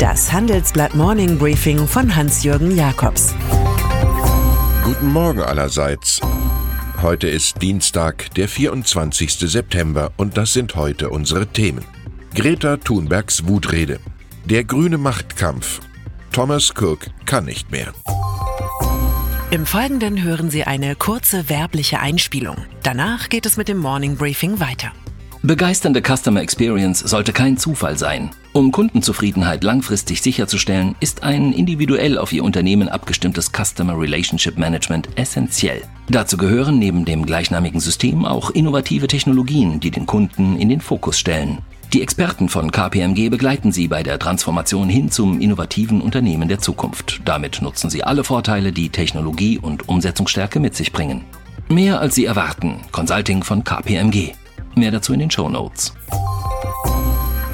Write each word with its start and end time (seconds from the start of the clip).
Das 0.00 0.32
Handelsblatt 0.32 0.94
Morning 0.94 1.36
Briefing 1.36 1.86
von 1.86 2.16
Hans-Jürgen 2.16 2.74
Jakobs. 2.74 3.34
Guten 4.82 5.12
Morgen 5.12 5.42
allerseits. 5.42 6.22
Heute 7.02 7.28
ist 7.28 7.60
Dienstag, 7.60 8.30
der 8.34 8.48
24. 8.48 9.30
September 9.30 10.10
und 10.16 10.38
das 10.38 10.54
sind 10.54 10.74
heute 10.74 11.10
unsere 11.10 11.48
Themen. 11.48 11.84
Greta 12.34 12.78
Thunbergs 12.78 13.46
Wutrede. 13.46 14.00
Der 14.46 14.64
grüne 14.64 14.96
Machtkampf. 14.96 15.80
Thomas 16.32 16.72
Cook 16.74 17.00
kann 17.26 17.44
nicht 17.44 17.70
mehr. 17.70 17.92
Im 19.50 19.66
Folgenden 19.66 20.22
hören 20.22 20.48
Sie 20.48 20.64
eine 20.64 20.96
kurze 20.96 21.50
werbliche 21.50 22.00
Einspielung. 22.00 22.56
Danach 22.82 23.28
geht 23.28 23.44
es 23.44 23.58
mit 23.58 23.68
dem 23.68 23.76
Morning 23.76 24.16
Briefing 24.16 24.60
weiter. 24.60 24.92
Begeisternde 25.42 26.02
Customer 26.02 26.42
Experience 26.42 26.98
sollte 26.98 27.32
kein 27.32 27.56
Zufall 27.56 27.96
sein. 27.96 28.28
Um 28.52 28.72
Kundenzufriedenheit 28.72 29.64
langfristig 29.64 30.20
sicherzustellen, 30.20 30.96
ist 31.00 31.22
ein 31.22 31.54
individuell 31.54 32.18
auf 32.18 32.30
Ihr 32.34 32.44
Unternehmen 32.44 32.90
abgestimmtes 32.90 33.50
Customer 33.50 33.98
Relationship 33.98 34.58
Management 34.58 35.08
essentiell. 35.16 35.80
Dazu 36.10 36.36
gehören 36.36 36.78
neben 36.78 37.06
dem 37.06 37.24
gleichnamigen 37.24 37.80
System 37.80 38.26
auch 38.26 38.50
innovative 38.50 39.06
Technologien, 39.06 39.80
die 39.80 39.90
den 39.90 40.04
Kunden 40.04 40.58
in 40.58 40.68
den 40.68 40.82
Fokus 40.82 41.18
stellen. 41.18 41.60
Die 41.94 42.02
Experten 42.02 42.50
von 42.50 42.70
KPMG 42.70 43.30
begleiten 43.30 43.72
Sie 43.72 43.88
bei 43.88 44.02
der 44.02 44.18
Transformation 44.18 44.90
hin 44.90 45.10
zum 45.10 45.40
innovativen 45.40 46.02
Unternehmen 46.02 46.48
der 46.50 46.58
Zukunft. 46.58 47.22
Damit 47.24 47.62
nutzen 47.62 47.88
Sie 47.88 48.04
alle 48.04 48.24
Vorteile, 48.24 48.72
die 48.72 48.90
Technologie 48.90 49.58
und 49.58 49.88
Umsetzungsstärke 49.88 50.60
mit 50.60 50.76
sich 50.76 50.92
bringen. 50.92 51.24
Mehr 51.70 51.98
als 51.98 52.14
Sie 52.14 52.26
erwarten. 52.26 52.80
Consulting 52.92 53.42
von 53.42 53.64
KPMG. 53.64 54.32
Mehr 54.74 54.90
dazu 54.90 55.12
in 55.12 55.20
den 55.20 55.30
Show 55.30 55.48
Notes. 55.48 55.94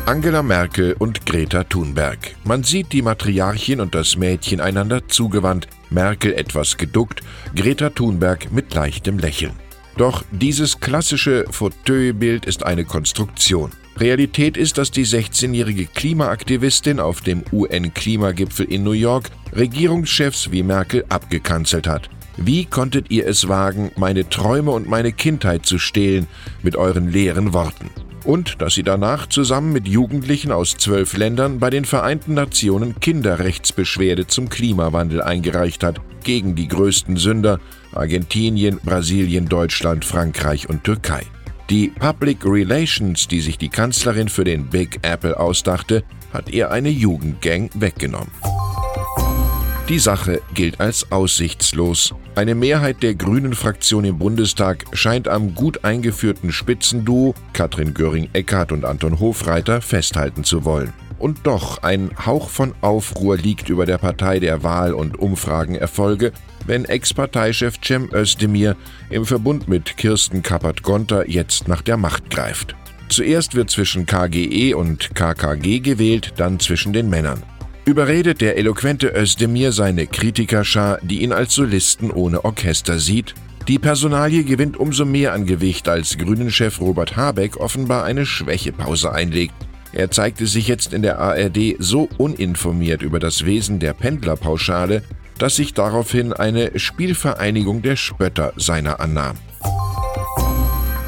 Angela 0.07 0.43
Merkel 0.43 0.95
und 0.98 1.27
Greta 1.27 1.65
Thunberg. 1.65 2.37
Man 2.45 2.62
sieht 2.62 2.93
die 2.93 3.02
Matriarchin 3.02 3.80
und 3.80 3.95
das 3.95 4.16
Mädchen 4.16 4.60
einander 4.60 5.09
zugewandt, 5.09 5.66
Merkel 5.91 6.32
etwas 6.35 6.76
geduckt, 6.76 7.23
Greta 7.57 7.91
Thunberg 7.91 8.52
mit 8.52 8.73
leichtem 8.73 9.18
Lächeln. 9.18 9.54
Doch 9.96 10.23
dieses 10.30 10.79
klassische 10.79 11.46
Fauteuilbild 11.51 12.46
ist 12.46 12.65
eine 12.65 12.85
Konstruktion. 12.85 13.73
Realität 13.96 14.57
ist, 14.57 14.79
dass 14.79 14.91
die 14.91 15.07
16-jährige 15.07 15.87
Klimaaktivistin 15.87 17.01
auf 17.01 17.23
dem 17.23 17.43
UN-Klimagipfel 17.51 18.66
in 18.66 18.85
New 18.85 18.93
York 18.93 19.30
Regierungschefs 19.57 20.52
wie 20.52 20.63
Merkel 20.63 21.04
abgekanzelt 21.09 21.87
hat. 21.87 22.10
Wie 22.37 22.66
konntet 22.66 23.10
ihr 23.10 23.26
es 23.26 23.48
wagen, 23.48 23.90
meine 23.96 24.29
Träume 24.29 24.70
und 24.70 24.88
meine 24.88 25.12
Kindheit 25.12 25.65
zu 25.65 25.79
stehlen 25.79 26.26
mit 26.62 26.76
euren 26.76 27.10
leeren 27.10 27.54
Worten? 27.54 27.90
Und 28.24 28.60
dass 28.60 28.74
sie 28.74 28.82
danach 28.82 29.26
zusammen 29.29 29.73
mit 29.73 29.88
Jugendlichen 29.88 30.52
aus 30.52 30.76
zwölf 30.76 31.16
Ländern 31.16 31.60
bei 31.60 31.70
den 31.70 31.84
Vereinten 31.84 32.34
Nationen 32.34 33.01
Kinderrechtsbeschwerde 33.01 34.26
zum 34.26 34.48
Klimawandel 34.48 35.23
eingereicht 35.23 35.82
hat, 35.82 36.01
gegen 36.24 36.57
die 36.57 36.68
größten 36.68 37.16
Sünder 37.16 37.60
Argentinien, 37.95 38.80
Brasilien, 38.84 39.48
Deutschland, 39.48 40.04
Frankreich 40.04 40.68
und 40.68 40.84
Türkei. 40.84 41.23
Die 41.70 41.88
Public 41.88 42.45
Relations, 42.45 43.29
die 43.29 43.40
sich 43.40 43.59
die 43.59 43.70
Kanzlerin 43.70 44.29
für 44.29 44.45
den 44.45 44.66
Big 44.66 44.98
Apple 45.02 45.38
ausdachte, 45.38 46.04
hat 46.32 46.51
ihr 46.51 46.70
eine 46.70 46.90
Jugendgang 46.90 47.70
weggenommen. 47.74 48.30
Die 49.88 50.01
Sache 50.01 50.42
gilt 50.52 50.80
als 50.80 51.12
aussichtslos. 51.12 52.12
Eine 52.34 52.56
Mehrheit 52.56 53.04
der 53.04 53.15
Grünen-Fraktion 53.15 54.04
im 54.04 54.18
Bundestag 54.18 54.84
scheint 54.95 55.29
am 55.29 55.54
gut 55.54 55.84
eingeführten 55.84 56.51
Spitzenduo 56.51 57.37
Katrin 57.52 57.95
Göring-Eckardt 57.95 58.73
und 58.73 58.84
Anton 58.84 59.20
Hofreiter 59.20 59.80
festhalten 59.80 60.42
zu 60.42 60.64
wollen. 60.64 60.92
Und 61.20 61.46
doch, 61.46 61.84
ein 61.84 62.10
Hauch 62.26 62.48
von 62.48 62.74
Aufruhr 62.80 63.37
liegt 63.37 63.68
über 63.68 63.87
der 63.87 63.98
Partei 63.98 64.41
der 64.41 64.64
Wahl- 64.64 64.92
und 64.92 65.20
Umfragenerfolge, 65.20 66.32
wenn 66.66 66.84
Ex-Parteichef 66.84 67.80
Cem 67.80 68.10
Özdemir 68.12 68.75
im 69.08 69.25
Verbund 69.25 69.69
mit 69.69 69.96
Kirsten 69.96 70.42
Kappert-Gonter 70.42 71.30
jetzt 71.30 71.69
nach 71.69 71.82
der 71.82 71.96
Macht 71.96 72.28
greift. 72.30 72.75
Zuerst 73.08 73.54
wird 73.54 73.70
zwischen 73.70 74.04
KGE 74.04 74.75
und 74.75 75.14
KKG 75.14 75.78
gewählt, 75.78 76.34
dann 76.38 76.58
zwischen 76.58 76.92
den 76.92 77.08
Männern 77.08 77.44
überredet 77.86 78.41
der 78.41 78.58
eloquente 78.58 79.08
Özdemir 79.16 79.72
seine 79.72 80.06
Kritikerschar, 80.06 80.98
die 81.02 81.22
ihn 81.22 81.32
als 81.32 81.54
Solisten 81.54 82.10
ohne 82.10 82.44
Orchester 82.44 82.98
sieht. 82.98 83.34
Die 83.69 83.78
Personalie 83.78 84.44
gewinnt 84.44 84.76
umso 84.76 85.04
mehr 85.04 85.32
an 85.32 85.47
Gewicht, 85.47 85.88
als 85.88 86.19
Grünen-Chef 86.19 86.80
Robert 86.80 87.16
Habeck 87.16 87.56
offenbar 87.56 88.04
eine 88.04 88.26
Schwächepause 88.26 89.12
einlegt. 89.12 89.54
Er 89.92 90.10
zeigte 90.10 90.46
sich 90.46 90.69
jetzt 90.69 90.92
in 90.92 91.02
der 91.02 91.19
ARD 91.20 91.76
so 91.78 92.08
uninformiert 92.19 93.02
über 93.02 93.20
das 93.20 93.46
Wesen 93.46 93.78
der 93.78 93.94
Pendlerpauschale, 93.94 95.02
dass 95.38 95.56
sich 95.56 95.72
daraufhin 95.72 96.32
eine 96.32 96.78
Spielvereinigung 96.78 97.82
der 97.82 97.96
Spötter 97.96 98.52
seiner 98.56 99.00
annahm. 99.00 99.36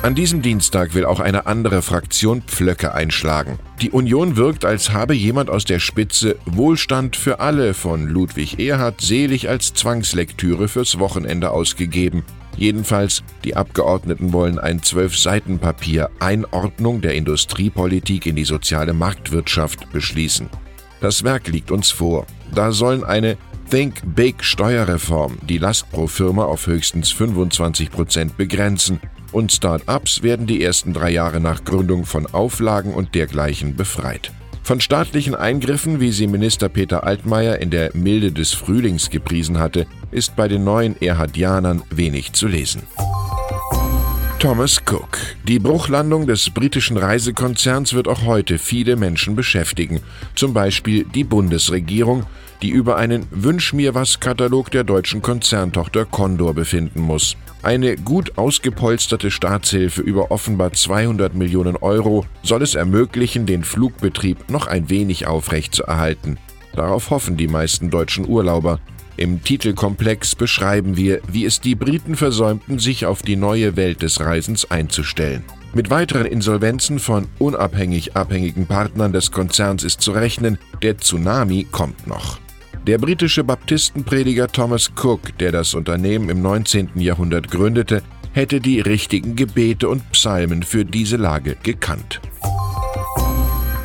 An 0.00 0.14
diesem 0.14 0.42
Dienstag 0.42 0.94
will 0.94 1.04
auch 1.04 1.18
eine 1.18 1.46
andere 1.46 1.82
Fraktion 1.82 2.42
Pflöcke 2.42 2.94
einschlagen. 2.94 3.58
Die 3.80 3.90
Union 3.90 4.36
wirkt, 4.36 4.64
als 4.64 4.92
habe 4.92 5.12
jemand 5.12 5.50
aus 5.50 5.64
der 5.64 5.80
Spitze 5.80 6.36
Wohlstand 6.46 7.16
für 7.16 7.40
alle 7.40 7.74
von 7.74 8.06
Ludwig 8.06 8.60
Erhard 8.60 9.00
selig 9.00 9.48
als 9.48 9.74
Zwangslektüre 9.74 10.68
fürs 10.68 11.00
Wochenende 11.00 11.50
ausgegeben. 11.50 12.22
Jedenfalls, 12.56 13.24
die 13.42 13.56
Abgeordneten 13.56 14.32
wollen 14.32 14.60
ein 14.60 14.84
Zwölf-Seiten-Papier 14.84 16.10
Einordnung 16.20 17.00
der 17.00 17.14
Industriepolitik 17.14 18.26
in 18.26 18.36
die 18.36 18.44
soziale 18.44 18.92
Marktwirtschaft 18.92 19.92
beschließen. 19.92 20.48
Das 21.00 21.24
Werk 21.24 21.48
liegt 21.48 21.72
uns 21.72 21.90
vor. 21.90 22.24
Da 22.54 22.70
sollen 22.70 23.02
eine 23.02 23.36
Think 23.68 23.96
Big 24.14 24.44
Steuerreform 24.44 25.38
die 25.42 25.58
Last 25.58 25.90
pro 25.90 26.06
Firma 26.06 26.44
auf 26.44 26.68
höchstens 26.68 27.10
25 27.10 27.90
Prozent 27.90 28.36
begrenzen 28.36 29.00
und 29.32 29.52
Start-ups 29.52 30.22
werden 30.22 30.46
die 30.46 30.62
ersten 30.62 30.92
drei 30.92 31.10
Jahre 31.10 31.40
nach 31.40 31.64
Gründung 31.64 32.04
von 32.04 32.26
Auflagen 32.26 32.94
und 32.94 33.14
dergleichen 33.14 33.76
befreit. 33.76 34.32
Von 34.62 34.80
staatlichen 34.80 35.34
Eingriffen, 35.34 35.98
wie 35.98 36.12
sie 36.12 36.26
Minister 36.26 36.68
Peter 36.68 37.04
Altmaier 37.04 37.58
in 37.58 37.70
der 37.70 37.90
Milde 37.94 38.32
des 38.32 38.52
Frühlings 38.52 39.08
gepriesen 39.08 39.58
hatte, 39.58 39.86
ist 40.10 40.36
bei 40.36 40.46
den 40.46 40.62
neuen 40.62 41.00
Erhardianern 41.00 41.82
wenig 41.90 42.34
zu 42.34 42.46
lesen. 42.46 42.82
Thomas 44.38 44.78
Cook. 44.86 45.18
Die 45.48 45.58
Bruchlandung 45.58 46.28
des 46.28 46.50
britischen 46.50 46.96
Reisekonzerns 46.96 47.92
wird 47.92 48.06
auch 48.06 48.22
heute 48.22 48.60
viele 48.60 48.94
Menschen 48.94 49.34
beschäftigen, 49.34 50.00
zum 50.36 50.54
Beispiel 50.54 51.04
die 51.04 51.24
Bundesregierung, 51.24 52.24
die 52.62 52.68
über 52.68 52.96
einen 52.96 53.26
Wünsch 53.32 53.72
mir 53.72 53.96
was 53.96 54.20
Katalog 54.20 54.70
der 54.70 54.84
deutschen 54.84 55.22
Konzerntochter 55.22 56.04
Condor 56.04 56.54
befinden 56.54 57.00
muss. 57.00 57.36
Eine 57.64 57.96
gut 57.96 58.38
ausgepolsterte 58.38 59.32
Staatshilfe 59.32 60.02
über 60.02 60.30
offenbar 60.30 60.72
200 60.72 61.34
Millionen 61.34 61.74
Euro 61.74 62.24
soll 62.44 62.62
es 62.62 62.76
ermöglichen, 62.76 63.44
den 63.44 63.64
Flugbetrieb 63.64 64.50
noch 64.50 64.68
ein 64.68 64.88
wenig 64.88 65.26
aufrechtzuerhalten. 65.26 66.38
Darauf 66.76 67.10
hoffen 67.10 67.36
die 67.36 67.48
meisten 67.48 67.90
deutschen 67.90 68.28
Urlauber. 68.28 68.78
Im 69.18 69.42
Titelkomplex 69.42 70.36
beschreiben 70.36 70.96
wir, 70.96 71.20
wie 71.26 71.44
es 71.44 71.60
die 71.60 71.74
Briten 71.74 72.14
versäumten, 72.14 72.78
sich 72.78 73.04
auf 73.04 73.20
die 73.20 73.34
neue 73.34 73.74
Welt 73.74 74.02
des 74.02 74.20
Reisens 74.20 74.70
einzustellen. 74.70 75.42
Mit 75.74 75.90
weiteren 75.90 76.24
Insolvenzen 76.24 77.00
von 77.00 77.26
unabhängig 77.40 78.16
abhängigen 78.16 78.66
Partnern 78.66 79.12
des 79.12 79.32
Konzerns 79.32 79.82
ist 79.82 80.00
zu 80.00 80.12
rechnen, 80.12 80.56
der 80.82 80.98
Tsunami 80.98 81.66
kommt 81.68 82.06
noch. 82.06 82.38
Der 82.86 82.98
britische 82.98 83.42
Baptistenprediger 83.42 84.46
Thomas 84.46 84.92
Cook, 85.02 85.36
der 85.38 85.50
das 85.50 85.74
Unternehmen 85.74 86.30
im 86.30 86.40
19. 86.40 86.90
Jahrhundert 86.94 87.50
gründete, 87.50 88.02
hätte 88.32 88.60
die 88.60 88.78
richtigen 88.78 89.34
Gebete 89.34 89.88
und 89.88 90.12
Psalmen 90.12 90.62
für 90.62 90.84
diese 90.84 91.16
Lage 91.16 91.56
gekannt. 91.64 92.20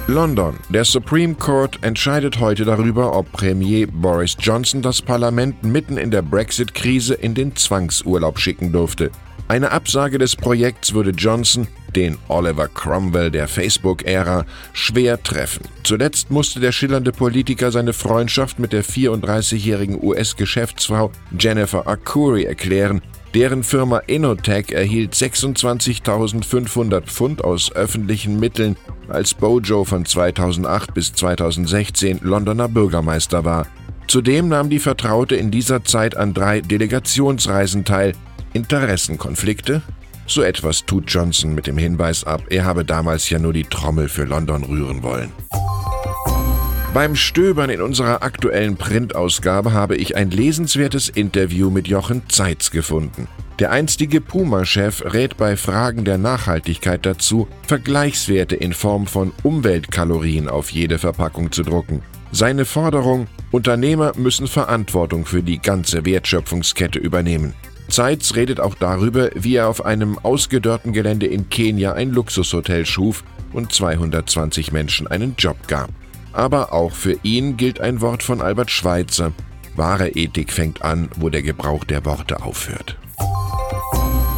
London. 0.08 0.60
Der 0.68 0.84
Supreme 0.84 1.34
Court 1.34 1.80
entscheidet 1.82 2.42
heute 2.42 2.66
darüber, 2.66 3.16
ob 3.16 3.32
Premier 3.32 3.88
Boris 3.88 4.36
Johnson 4.38 4.82
das 4.82 5.02
Parlament 5.02 5.64
mitten 5.64 5.98
in 5.98 6.12
der 6.12 6.22
Brexit-Krise 6.22 7.14
in 7.14 7.34
den 7.34 7.56
Zwangsurlaub 7.56 8.38
schicken 8.38 8.74
durfte. 8.74 9.12
Eine 9.48 9.72
Absage 9.72 10.18
des 10.18 10.36
Projekts 10.36 10.94
würde 10.94 11.12
Johnson, 11.12 11.68
den 11.96 12.18
Oliver 12.28 12.68
Cromwell 12.68 13.32
der 13.32 13.48
Facebook-Ära, 13.48 14.46
schwer 14.74 15.24
treffen. 15.24 15.64
Zuletzt 15.84 16.32
musste 16.32 16.60
der 16.60 16.74
schillernde 16.74 17.14
Politiker 17.14 17.72
seine 17.72 17.94
Freundschaft 17.94 18.60
mit 18.60 18.74
der 18.74 18.84
34-jährigen 18.84 20.04
US-Geschäftsfrau 20.04 21.12
Jennifer 21.40 21.88
Arcuri 21.88 22.44
erklären. 22.44 23.02
Deren 23.34 23.64
Firma 23.64 23.98
Innotech 23.98 24.72
erhielt 24.72 25.16
26.500 25.16 27.02
Pfund 27.02 27.44
aus 27.44 27.72
öffentlichen 27.72 28.40
Mitteln, 28.40 28.76
als 29.08 29.34
Bojo 29.34 29.86
von 29.86 30.06
2008 30.06 30.94
bis 30.94 31.14
2016 31.14 32.20
Londoner 32.22 32.68
Bürgermeister 32.68 33.44
war. 33.44 33.66
Zudem 34.08 34.50
nahm 34.50 34.70
die 34.70 34.78
Vertraute 34.78 35.36
in 35.36 35.50
dieser 35.50 35.84
Zeit 35.84 36.16
an 36.16 36.36
drei 36.36 36.62
Delegationsreisen 36.62 37.86
teil, 37.86 38.14
Interessenkonflikte? 38.54 39.82
So 40.28 40.44
etwas 40.44 40.86
tut 40.86 41.06
Johnson 41.08 41.56
mit 41.56 41.66
dem 41.66 41.78
Hinweis 41.80 42.24
ab, 42.26 42.44
er 42.50 42.66
habe 42.66 42.86
damals 42.86 43.32
ja 43.32 43.40
nur 43.40 43.54
die 43.54 43.64
Trommel 43.64 44.10
für 44.10 44.26
London 44.26 44.64
rühren 44.64 45.02
wollen. 45.02 45.32
Beim 46.94 47.16
Stöbern 47.16 47.72
in 47.72 47.82
unserer 47.82 48.22
aktuellen 48.22 48.78
Printausgabe 48.78 49.74
habe 49.74 49.96
ich 49.96 50.16
ein 50.16 50.30
lesenswertes 50.30 51.10
Interview 51.10 51.72
mit 51.72 51.88
Jochen 51.88 52.22
Zeitz 52.30 52.70
gefunden. 52.70 53.28
Der 53.58 53.72
einstige 53.72 54.22
Puma-Chef 54.22 55.04
rät 55.12 55.36
bei 55.36 55.58
Fragen 55.58 56.06
der 56.06 56.20
Nachhaltigkeit 56.20 57.04
dazu, 57.04 57.48
Vergleichswerte 57.68 58.56
in 58.56 58.74
Form 58.74 59.08
von 59.08 59.32
Umweltkalorien 59.42 60.48
auf 60.48 60.70
jede 60.70 61.00
Verpackung 61.00 61.52
zu 61.52 61.64
drucken. 61.64 62.04
Seine 62.32 62.64
Forderung, 62.64 63.26
Unternehmer 63.50 64.12
müssen 64.16 64.46
Verantwortung 64.46 65.26
für 65.26 65.42
die 65.42 65.58
ganze 65.58 66.06
Wertschöpfungskette 66.06 67.00
übernehmen. 67.00 67.56
Zeitz 67.90 68.36
redet 68.36 68.60
auch 68.60 68.76
darüber, 68.76 69.32
wie 69.34 69.56
er 69.56 69.68
auf 69.68 69.84
einem 69.84 70.20
ausgedörrten 70.20 70.94
Gelände 70.94 71.26
in 71.26 71.50
Kenia 71.50 71.94
ein 71.94 72.12
Luxushotel 72.12 72.86
schuf 72.86 73.24
und 73.52 73.72
220 73.72 74.72
Menschen 74.72 75.08
einen 75.08 75.34
Job 75.40 75.58
gab. 75.68 75.90
Aber 76.34 76.74
auch 76.74 76.94
für 76.94 77.18
ihn 77.24 77.58
gilt 77.58 77.80
ein 77.80 78.02
Wort 78.02 78.24
von 78.24 78.42
Albert 78.42 78.72
Schweitzer. 78.72 79.32
Wahre 79.76 80.10
Ethik 80.10 80.52
fängt 80.52 80.82
an, 80.82 81.10
wo 81.16 81.30
der 81.30 81.42
Gebrauch 81.42 81.84
der 81.84 82.06
Worte 82.06 82.44
aufhört. 82.44 82.98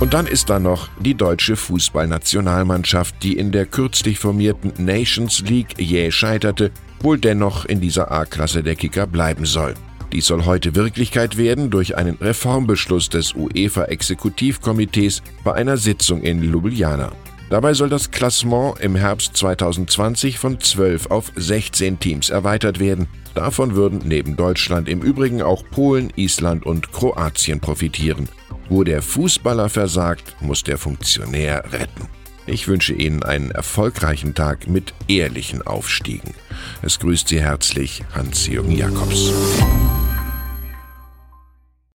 Und 0.02 0.14
dann 0.14 0.28
ist 0.28 0.50
da 0.50 0.60
noch 0.60 0.90
die 1.00 1.16
deutsche 1.16 1.56
Fußballnationalmannschaft, 1.56 3.24
die 3.24 3.38
in 3.38 3.52
der 3.52 3.66
kürzlich 3.66 4.20
formierten 4.20 4.74
Nations 4.78 5.40
League 5.42 5.80
jäh 5.80 6.12
scheiterte, 6.12 6.72
wohl 7.00 7.18
dennoch 7.18 7.66
in 7.66 7.80
dieser 7.80 8.12
A-Klasse 8.12 8.62
der 8.62 8.76
Kicker 8.76 9.08
bleiben 9.08 9.46
soll. 9.46 9.74
Dies 10.12 10.28
soll 10.28 10.46
heute 10.46 10.76
Wirklichkeit 10.76 11.38
werden 11.38 11.70
durch 11.70 11.98
einen 11.98 12.18
Reformbeschluss 12.20 13.10
des 13.10 13.34
UEFA-Exekutivkomitees 13.34 15.24
bei 15.44 15.54
einer 15.54 15.78
Sitzung 15.78 16.22
in 16.22 16.42
Ljubljana. 16.42 17.12
Dabei 17.50 17.74
soll 17.74 17.90
das 17.90 18.12
Klassement 18.12 18.80
im 18.80 18.96
Herbst 18.96 19.38
2020 19.38 20.40
von 20.40 20.60
12 20.60 21.12
auf 21.12 21.32
16 21.36 22.00
Teams 22.00 22.30
erweitert 22.30 22.80
werden. 22.80 23.08
Davon 23.36 23.76
würden 23.76 24.02
neben 24.06 24.36
Deutschland 24.36 24.90
im 24.90 25.02
Übrigen 25.02 25.42
auch 25.42 25.64
Polen, 25.70 26.12
Island 26.16 26.66
und 26.66 26.92
Kroatien 26.92 27.60
profitieren. 27.60 28.30
Wo 28.70 28.84
der 28.84 29.02
Fußballer 29.02 29.70
versagt, 29.70 30.36
muss 30.42 30.64
der 30.64 30.78
Funktionär 30.78 31.72
retten. 31.72 32.08
Ich 32.48 32.68
wünsche 32.68 32.94
Ihnen 32.94 33.24
einen 33.24 33.52
erfolgreichen 33.52 34.36
Tag 34.36 34.68
mit 34.68 34.94
ehrlichen 35.08 35.62
Aufstiegen. 35.64 36.34
Es 36.82 37.00
grüßt 37.00 37.28
Sie 37.28 37.42
herzlich 37.42 38.04
Hans-Jürgen 38.14 38.72
Jakobs. 38.72 39.32